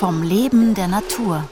vom 0.00 0.22
Leben 0.22 0.72
der 0.72 0.88
Natur. 0.88 1.46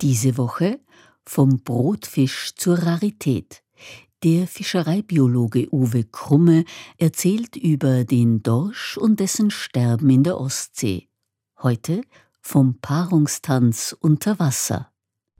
Diese 0.00 0.38
Woche 0.38 0.78
vom 1.24 1.64
Brotfisch 1.64 2.54
zur 2.54 2.78
Rarität. 2.78 3.64
Der 4.22 4.46
Fischereibiologe 4.46 5.66
Uwe 5.72 6.04
Krumme 6.04 6.64
erzählt 6.96 7.56
über 7.56 8.04
den 8.04 8.40
Dorsch 8.44 8.96
und 8.98 9.18
dessen 9.18 9.50
Sterben 9.50 10.08
in 10.10 10.22
der 10.22 10.38
Ostsee. 10.38 11.08
Heute 11.60 12.02
vom 12.40 12.78
Paarungstanz 12.78 13.96
unter 13.98 14.38
Wasser. 14.38 14.92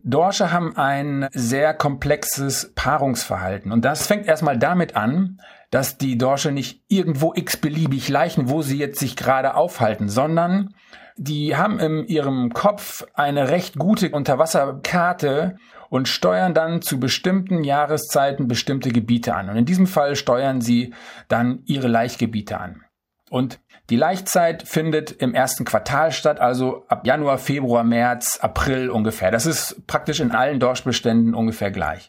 Dorsche 0.03 0.51
haben 0.51 0.77
ein 0.77 1.29
sehr 1.33 1.75
komplexes 1.75 2.73
Paarungsverhalten. 2.75 3.71
Und 3.71 3.85
das 3.85 4.09
fängt 4.09 4.27
erstmal 4.27 4.59
damit 4.59 4.97
an, 4.97 5.41
dass 5.71 5.99
die 5.99 6.17
Dorsche 6.17 6.51
nicht 6.51 6.83
irgendwo 6.89 7.35
x-beliebig 7.35 8.09
leichen, 8.09 8.49
wo 8.49 8.63
sie 8.63 8.79
jetzt 8.79 8.99
sich 8.99 9.17
gerade 9.17 9.55
aufhalten, 9.55 10.09
sondern 10.09 10.75
die 11.17 11.57
haben 11.57 11.79
in 11.81 12.07
ihrem 12.07 12.53
Kopf 12.53 13.05
eine 13.13 13.49
recht 13.49 13.77
gute 13.77 14.11
Unterwasserkarte 14.11 15.57
und 15.91 16.09
steuern 16.09 16.55
dann 16.55 16.81
zu 16.81 17.01
bestimmten 17.01 17.65
Jahreszeiten 17.65 18.47
bestimmte 18.47 18.91
Gebiete 18.91 19.35
an. 19.35 19.51
Und 19.51 19.57
in 19.57 19.65
diesem 19.65 19.87
Fall 19.87 20.17
steuern 20.17 20.61
sie 20.61 20.95
dann 21.27 21.63
ihre 21.67 21.89
Laichgebiete 21.89 22.59
an. 22.59 22.85
Und 23.31 23.59
die 23.91 23.97
Laichzeit 23.97 24.63
findet 24.63 25.11
im 25.13 25.35
ersten 25.35 25.65
Quartal 25.65 26.13
statt, 26.13 26.41
also 26.41 26.85
ab 26.89 27.07
Januar, 27.07 27.39
Februar, 27.39 27.85
März, 27.85 28.39
April 28.41 28.91
ungefähr. 28.91 29.31
Das 29.31 29.47
ist 29.47 29.87
praktisch 29.87 30.21
in 30.21 30.31
allen 30.31 30.61
Dorschbeständen 30.61 31.35
ungefähr 31.35 31.71
gleich. 31.71 32.09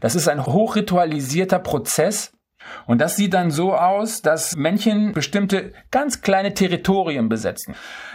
Das 0.00 0.14
ist 0.14 0.28
ein 0.28 0.44
hochritualisierter 0.44 1.58
Prozess, 1.58 2.32
und 2.86 3.00
das 3.00 3.16
sieht 3.16 3.34
dann 3.34 3.50
so 3.50 3.74
aus, 3.74 4.22
dass 4.22 4.56
Männchen 4.56 5.12
bestimmte 5.12 5.72
ganz 5.90 6.20
kleine 6.20 6.54
Territorien 6.54 7.28
besetzen. 7.28 7.74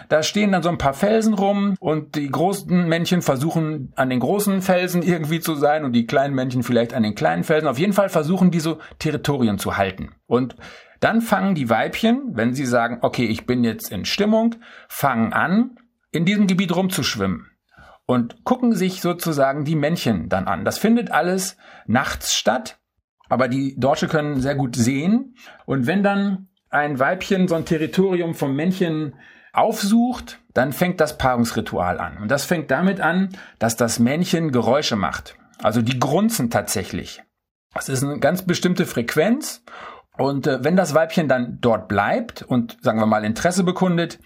Da 0.09 0.23
stehen 0.23 0.51
dann 0.51 0.63
so 0.63 0.69
ein 0.69 0.77
paar 0.77 0.93
Felsen 0.93 1.33
rum 1.33 1.75
und 1.79 2.15
die 2.15 2.29
großen 2.29 2.87
Männchen 2.87 3.21
versuchen 3.21 3.91
an 3.95 4.09
den 4.09 4.19
großen 4.19 4.61
Felsen 4.61 5.03
irgendwie 5.03 5.39
zu 5.39 5.55
sein 5.55 5.83
und 5.83 5.93
die 5.93 6.07
kleinen 6.07 6.33
Männchen 6.33 6.63
vielleicht 6.63 6.93
an 6.93 7.03
den 7.03 7.15
kleinen 7.15 7.43
Felsen. 7.43 7.67
Auf 7.67 7.79
jeden 7.79 7.93
Fall 7.93 8.09
versuchen 8.09 8.51
die 8.51 8.59
so 8.59 8.79
Territorien 8.99 9.57
zu 9.57 9.77
halten. 9.77 10.11
Und 10.25 10.55
dann 10.99 11.21
fangen 11.21 11.55
die 11.55 11.69
Weibchen, 11.69 12.21
wenn 12.33 12.53
sie 12.53 12.65
sagen, 12.65 12.99
okay, 13.01 13.25
ich 13.25 13.45
bin 13.45 13.63
jetzt 13.63 13.91
in 13.91 14.05
Stimmung, 14.05 14.55
fangen 14.87 15.33
an, 15.33 15.75
in 16.11 16.25
diesem 16.25 16.47
Gebiet 16.47 16.75
rumzuschwimmen 16.75 17.51
und 18.05 18.45
gucken 18.45 18.73
sich 18.73 19.01
sozusagen 19.01 19.65
die 19.65 19.75
Männchen 19.75 20.29
dann 20.29 20.47
an. 20.47 20.65
Das 20.65 20.77
findet 20.77 21.11
alles 21.11 21.57
nachts 21.85 22.33
statt 22.33 22.79
aber 23.29 23.47
die 23.47 23.75
Dorsche 23.77 24.07
können 24.07 24.41
sehr 24.41 24.55
gut 24.55 24.75
sehen. 24.75 25.35
Und 25.65 25.87
wenn 25.87 26.03
dann 26.03 26.47
ein 26.69 26.99
Weibchen 26.99 27.47
so 27.47 27.55
ein 27.55 27.65
Territorium 27.65 28.33
vom 28.33 28.55
Männchen 28.55 29.15
aufsucht, 29.53 30.39
dann 30.53 30.73
fängt 30.73 31.01
das 31.01 31.17
Paarungsritual 31.17 31.99
an. 31.99 32.17
Und 32.17 32.29
das 32.29 32.45
fängt 32.45 32.71
damit 32.71 32.99
an, 32.99 33.29
dass 33.59 33.75
das 33.75 33.99
Männchen 33.99 34.51
Geräusche 34.51 34.95
macht. 34.95 35.35
Also 35.61 35.81
die 35.81 35.99
grunzen 35.99 36.49
tatsächlich. 36.49 37.21
Das 37.73 37.89
ist 37.89 38.03
eine 38.03 38.19
ganz 38.19 38.43
bestimmte 38.43 38.85
Frequenz. 38.85 39.63
Und 40.17 40.47
äh, 40.47 40.63
wenn 40.63 40.75
das 40.75 40.93
Weibchen 40.93 41.27
dann 41.27 41.59
dort 41.61 41.87
bleibt 41.87 42.41
und, 42.41 42.77
sagen 42.81 42.99
wir 42.99 43.05
mal, 43.05 43.23
Interesse 43.23 43.63
bekundet, 43.63 44.19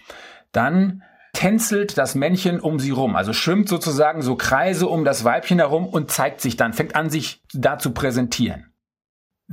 dann 0.52 1.02
tänzelt 1.32 1.96
das 1.96 2.14
Männchen 2.14 2.60
um 2.60 2.78
sie 2.78 2.90
rum, 2.90 3.16
also 3.16 3.32
schwimmt 3.32 3.68
sozusagen 3.68 4.22
so 4.22 4.36
Kreise 4.36 4.86
um 4.86 5.04
das 5.04 5.24
Weibchen 5.24 5.58
herum 5.58 5.86
und 5.86 6.10
zeigt 6.10 6.40
sich 6.40 6.56
dann, 6.56 6.74
fängt 6.74 6.94
an, 6.94 7.08
sich 7.08 7.42
da 7.54 7.78
zu 7.78 7.92
präsentieren. 7.92 8.71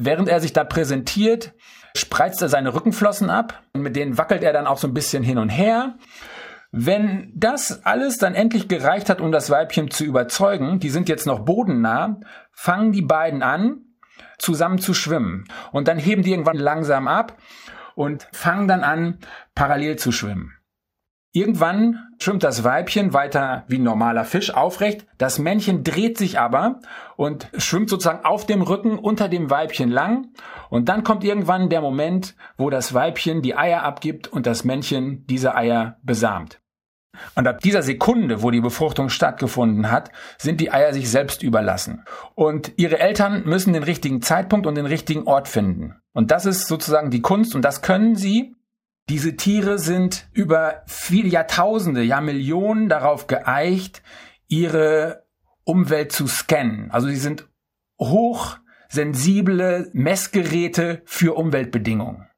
Während 0.02 0.30
er 0.30 0.40
sich 0.40 0.54
da 0.54 0.64
präsentiert, 0.64 1.54
spreizt 1.94 2.42
er 2.42 2.48
seine 2.48 2.74
Rückenflossen 2.74 3.30
ab 3.30 3.62
und 3.74 3.82
mit 3.82 3.98
denen 3.98 4.18
wackelt 4.18 4.44
er 4.44 4.54
dann 4.54 4.66
auch 4.66 4.78
so 4.78 4.88
ein 4.88 4.94
bisschen 4.94 5.24
hin 5.24 5.38
und 5.38 5.50
her. 5.50 5.98
Wenn 6.72 7.34
das 7.36 7.84
alles 7.84 8.18
dann 8.18 8.34
endlich 8.34 8.70
gereicht 8.70 9.10
hat, 9.10 9.20
um 9.20 9.34
das 9.34 9.50
Weibchen 9.50 9.92
zu 9.92 10.06
überzeugen, 10.06 10.80
die 10.80 10.90
sind 10.90 11.10
jetzt 11.10 11.28
noch 11.28 11.40
bodennah, 11.40 12.22
fangen 12.54 12.94
die 12.94 13.02
beiden 13.02 13.44
an, 13.44 13.82
zusammen 14.38 14.80
zu 14.80 14.94
schwimmen. 14.94 15.44
Und 15.74 15.90
dann 15.90 16.00
heben 16.00 16.24
die 16.24 16.32
irgendwann 16.32 16.56
langsam 16.56 17.10
ab 17.10 17.36
und 17.94 18.26
fangen 18.32 18.70
dann 18.70 18.86
an, 18.86 19.20
parallel 19.54 19.98
zu 19.98 20.14
schwimmen. 20.14 20.54
Irgendwann 21.32 22.08
schwimmt 22.18 22.44
das 22.44 22.64
Weibchen 22.64 23.14
weiter 23.14 23.64
wie 23.68 23.78
ein 23.78 23.84
normaler 23.84 24.26
Fisch 24.26 24.52
aufrecht. 24.52 25.06
Das 25.20 25.38
Männchen 25.38 25.84
dreht 25.84 26.18
sich 26.18 26.40
aber 26.40 26.80
und 27.18 27.50
schwimmt 27.56 27.90
sozusagen 27.90 28.26
auf 28.26 28.48
dem 28.48 28.64
Rücken 28.64 28.98
unter 28.98 29.30
dem 29.30 29.52
Weibchen 29.52 29.90
lang. 29.90 30.30
Und 30.70 30.90
dann 30.90 31.04
kommt 31.04 31.24
irgendwann 31.24 31.70
der 31.70 31.82
Moment, 31.82 32.36
wo 32.58 32.72
das 32.72 32.96
Weibchen 32.96 33.44
die 33.44 33.56
Eier 33.56 33.84
abgibt 33.84 34.28
und 34.28 34.48
das 34.48 34.64
Männchen 34.64 35.28
diese 35.28 35.56
Eier 35.56 35.98
besamt. 36.02 36.62
Und 37.36 37.48
ab 37.48 37.60
dieser 37.60 37.84
Sekunde, 37.84 38.42
wo 38.42 38.50
die 38.50 38.62
Befruchtung 38.62 39.10
stattgefunden 39.10 39.92
hat, 39.92 40.12
sind 40.38 40.60
die 40.62 40.72
Eier 40.72 40.94
sich 40.94 41.12
selbst 41.12 41.44
überlassen. 41.44 42.06
Und 42.34 42.74
ihre 42.78 43.00
Eltern 43.00 43.44
müssen 43.46 43.74
den 43.74 43.84
richtigen 43.84 44.22
Zeitpunkt 44.22 44.66
und 44.66 44.76
den 44.76 44.86
richtigen 44.86 45.28
Ort 45.28 45.48
finden. 45.48 45.96
Und 46.14 46.32
das 46.32 46.46
ist 46.46 46.68
sozusagen 46.68 47.12
die 47.12 47.22
Kunst 47.22 47.56
und 47.56 47.64
das 47.64 47.82
können 47.82 48.16
sie, 48.16 48.56
diese 49.10 49.36
Tiere 49.36 49.80
sind 49.80 50.30
über 50.34 50.84
viele 50.86 51.28
Jahrtausende, 51.28 52.04
ja 52.04 52.22
Millionen 52.22 52.90
darauf 52.90 53.28
geeicht, 53.28 54.04
ihre 54.48 55.26
Umwelt 55.64 56.12
zu 56.12 56.28
scannen. 56.28 56.92
Also 56.92 57.08
sie 57.08 57.16
sind 57.16 57.48
hochsensible 58.00 59.90
Messgeräte 59.94 61.02
für 61.06 61.36
Umweltbedingungen. 61.36 62.29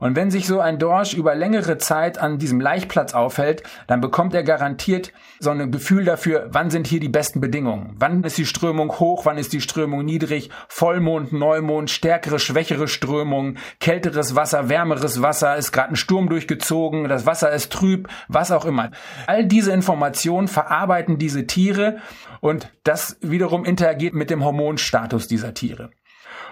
Und 0.00 0.16
wenn 0.16 0.30
sich 0.30 0.46
so 0.46 0.60
ein 0.60 0.78
Dorsch 0.78 1.14
über 1.14 1.34
längere 1.34 1.78
Zeit 1.78 2.18
an 2.18 2.38
diesem 2.38 2.60
Laichplatz 2.60 3.14
aufhält, 3.14 3.62
dann 3.86 4.00
bekommt 4.00 4.34
er 4.34 4.42
garantiert 4.42 5.12
so 5.40 5.50
ein 5.50 5.70
Gefühl 5.70 6.04
dafür, 6.04 6.48
wann 6.50 6.70
sind 6.70 6.86
hier 6.86 7.00
die 7.00 7.08
besten 7.08 7.40
Bedingungen. 7.40 7.94
Wann 7.98 8.22
ist 8.24 8.38
die 8.38 8.46
Strömung 8.46 8.98
hoch, 8.98 9.24
wann 9.26 9.38
ist 9.38 9.52
die 9.52 9.60
Strömung 9.60 10.04
niedrig, 10.04 10.50
Vollmond, 10.68 11.32
Neumond, 11.32 11.90
stärkere, 11.90 12.38
schwächere 12.38 12.88
Strömung, 12.88 13.56
kälteres 13.80 14.34
Wasser, 14.34 14.68
wärmeres 14.68 15.22
Wasser, 15.22 15.56
ist 15.56 15.72
gerade 15.72 15.90
ein 15.90 15.96
Sturm 15.96 16.28
durchgezogen, 16.28 17.08
das 17.08 17.26
Wasser 17.26 17.52
ist 17.52 17.72
trüb, 17.72 18.08
was 18.28 18.50
auch 18.50 18.64
immer. 18.64 18.90
All 19.26 19.44
diese 19.44 19.72
Informationen 19.72 20.48
verarbeiten 20.48 21.18
diese 21.18 21.46
Tiere 21.46 21.98
und 22.40 22.70
das 22.84 23.18
wiederum 23.20 23.64
interagiert 23.64 24.14
mit 24.14 24.30
dem 24.30 24.44
Hormonstatus 24.44 25.28
dieser 25.28 25.54
Tiere. 25.54 25.90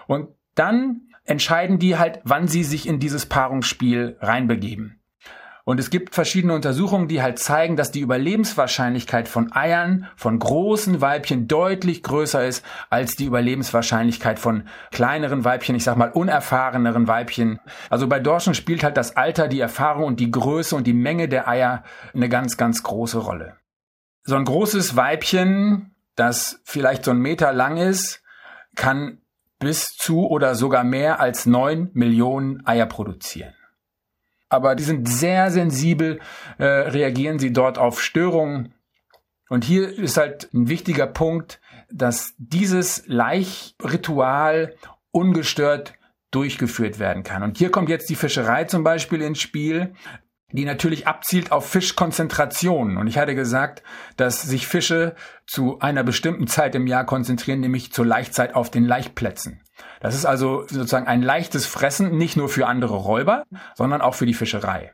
Und 0.07 0.29
dann 0.55 1.12
entscheiden 1.25 1.79
die 1.79 1.97
halt, 1.99 2.21
wann 2.25 2.49
sie 2.49 2.65
sich 2.65 2.87
in 2.87 2.99
dieses 2.99 3.27
Paarungsspiel 3.27 4.17
reinbegeben. 4.21 5.03
Und 5.65 5.79
es 5.79 5.91
gibt 5.91 6.15
verschiedene 6.15 6.55
Untersuchungen, 6.55 7.07
die 7.07 7.23
halt 7.23 7.39
zeigen, 7.39 7.77
dass 7.77 7.93
die 7.93 8.01
Überlebenswahrscheinlichkeit 8.01 9.29
von 9.29 9.53
Eiern 9.53 10.09
von 10.17 10.41
großen 10.41 11.01
Weibchen 11.01 11.47
deutlich 11.47 12.03
größer 12.03 12.45
ist 12.45 12.65
als 12.91 13.15
die 13.15 13.27
Überlebenswahrscheinlichkeit 13.27 14.41
von 14.41 14.65
kleineren 14.91 15.45
Weibchen, 15.45 15.77
ich 15.77 15.85
sag 15.85 15.97
mal 15.97 16.11
unerfahreneren 16.11 17.07
Weibchen. 17.07 17.61
Also 17.91 18.09
bei 18.09 18.19
Dorschen 18.19 18.55
spielt 18.55 18.83
halt 18.83 18.97
das 18.97 19.17
Alter, 19.17 19.47
die 19.47 19.61
Erfahrung 19.61 20.05
und 20.05 20.19
die 20.19 20.33
Größe 20.33 20.75
und 20.75 20.85
die 20.85 20.95
Menge 20.95 21.29
der 21.29 21.47
Eier 21.47 21.85
eine 22.13 22.29
ganz, 22.29 22.57
ganz 22.57 22.83
große 22.83 23.19
Rolle. 23.19 23.57
So 24.25 24.35
ein 24.35 24.45
großes 24.45 24.97
Weibchen, 24.97 25.95
das 26.17 26.61
vielleicht 26.65 27.05
so 27.05 27.13
ein 27.13 27.19
Meter 27.19 27.53
lang 27.53 27.77
ist, 27.77 28.23
kann 28.75 29.22
bis 29.63 29.97
zu 29.97 30.27
oder 30.29 30.55
sogar 30.55 30.85
mehr 30.85 31.21
als 31.21 31.47
neun 31.47 31.91
Millionen 31.95 32.67
Eier 32.67 32.87
produzieren. 32.87 33.55
Aber 34.49 34.75
die 34.75 34.83
sind 34.83 35.09
sehr 35.09 35.51
sensibel, 35.51 36.21
äh, 36.59 36.65
reagieren 36.65 37.39
sie 37.39 37.53
dort 37.53 37.79
auf 37.79 38.03
Störungen. 38.03 38.75
Und 39.49 39.65
hier 39.65 39.89
ist 39.89 40.17
halt 40.17 40.53
ein 40.53 40.69
wichtiger 40.69 41.07
Punkt, 41.07 41.61
dass 41.91 42.35
dieses 42.37 43.05
Laichritual 43.07 44.75
ungestört 45.11 45.95
durchgeführt 46.31 46.99
werden 46.99 47.23
kann. 47.23 47.43
Und 47.43 47.59
hier 47.59 47.71
kommt 47.71 47.89
jetzt 47.89 48.11
die 48.11 48.15
Fischerei 48.15 48.65
zum 48.65 48.83
Beispiel 48.83 49.23
ins 49.23 49.41
Spiel 49.41 49.95
die 50.53 50.65
natürlich 50.65 51.07
abzielt 51.07 51.53
auf 51.53 51.69
Fischkonzentration. 51.69 52.97
Und 52.97 53.07
ich 53.07 53.19
hatte 53.19 53.35
gesagt, 53.35 53.83
dass 54.17 54.43
sich 54.43 54.67
Fische 54.67 55.15
zu 55.47 55.81
einer 55.81 56.05
bestimmten 56.05 56.47
Zeit 56.47 56.75
im 56.75 56.87
Jahr 56.87 57.05
konzentrieren, 57.05 57.61
nämlich 57.61 57.93
zur 57.93 58.07
Laichzeit 58.07 58.55
auf 58.55 58.71
den 58.71 58.85
Laichplätzen. 58.85 59.61
Das 60.01 60.15
ist 60.15 60.27
also 60.27 60.65
sozusagen 60.69 61.07
ein 61.07 61.23
leichtes 61.23 61.67
Fressen, 61.67 62.17
nicht 62.17 62.37
nur 62.37 62.49
für 62.49 62.67
andere 62.67 62.97
Räuber, 62.97 63.45
sondern 63.75 64.01
auch 64.01 64.15
für 64.15 64.27
die 64.27 64.35
Fischerei. 64.35 64.93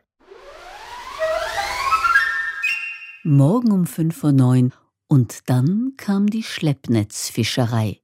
Morgen 3.24 3.72
um 3.72 3.84
5.09 3.84 4.64
Uhr 4.64 4.70
und 5.08 5.50
dann 5.50 5.94
kam 5.96 6.28
die 6.28 6.42
Schleppnetzfischerei. 6.42 8.00